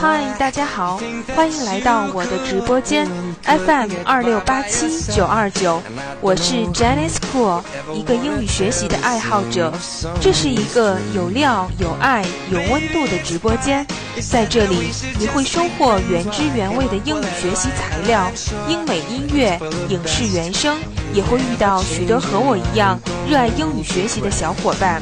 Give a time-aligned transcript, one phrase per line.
[0.00, 1.00] 嗨，大家好，
[1.36, 3.06] 欢迎来到我的直播间
[3.44, 5.80] FM 二六八七九二九，
[6.20, 7.62] 我是 Janice Cool，
[7.94, 9.72] 一个英语学习的爱好者。
[10.20, 13.86] 这是一个有料、有爱、有温度的直播间，
[14.30, 18.30] 在这里你会收获原汁原味的英语学习材料、
[18.68, 20.76] 英美音乐、影视原声，
[21.14, 22.98] 也会遇到许多和我一样
[23.28, 25.00] 热爱英语学习的小伙伴。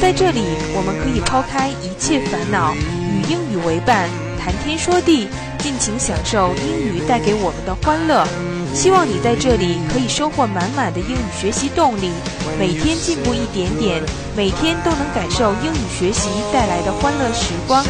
[0.00, 0.44] 在这里，
[0.76, 2.72] 我们可以抛开一切烦恼，
[3.08, 4.08] 与英语为伴，
[4.38, 8.26] 谈天说地，尽情享受英语带给我们的欢乐。
[8.74, 12.12] 希望你在这里可以收获满满的英语学习动力，
[12.58, 14.02] 每天进步一点点，
[14.36, 17.82] 每天都能感受英语学习带来的欢乐时光。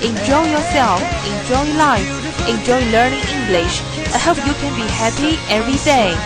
[0.00, 2.08] Enjoy yourself, enjoy life,
[2.48, 3.80] enjoy learning English.
[4.12, 6.16] I hope you can be happy every day.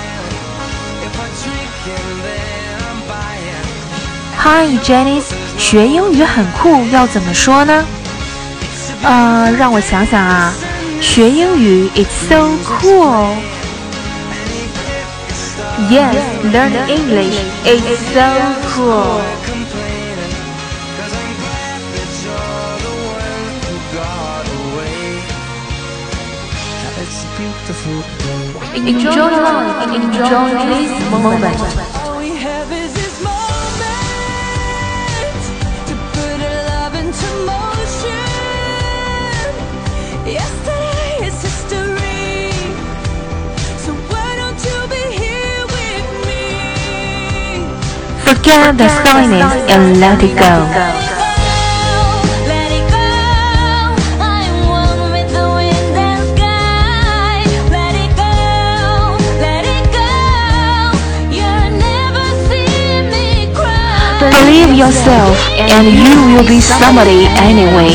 [4.38, 7.84] Hi, Janice，学英语很酷，要怎么说呢？
[9.02, 10.52] 呃，让我想想啊，
[11.01, 13.35] 学英语 it's so cool。
[15.91, 16.16] Yes,
[16.52, 18.24] learn English is so
[18.74, 19.21] cool.
[28.74, 31.96] Enjoy life, enjoy this moment.
[48.27, 50.55] Forget the silliness and let it go.
[64.19, 67.94] Believe yourself and you will be somebody anyway.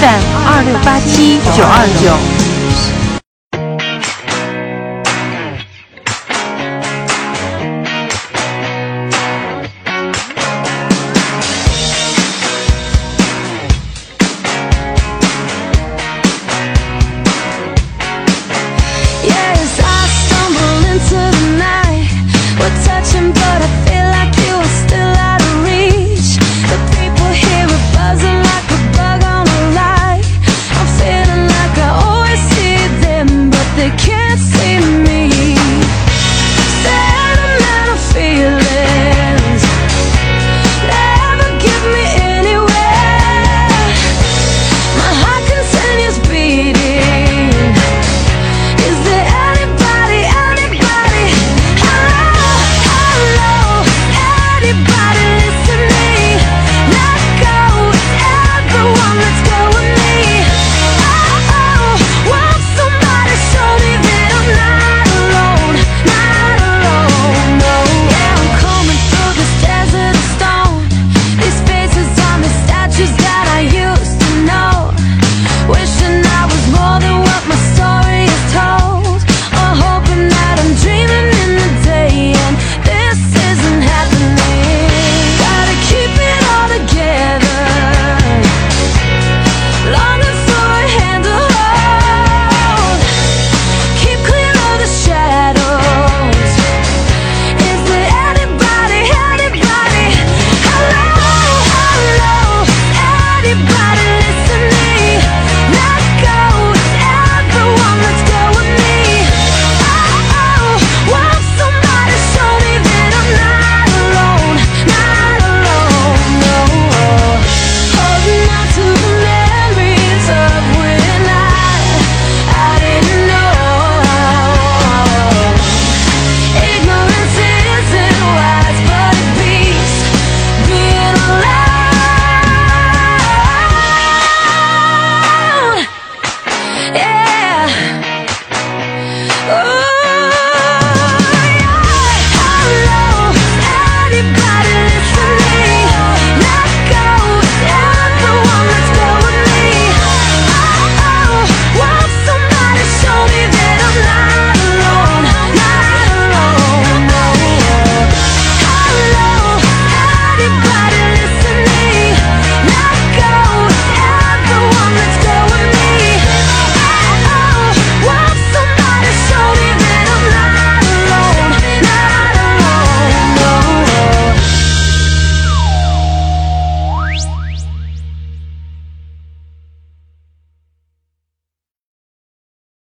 [0.00, 2.45] FM 二六八七九二九。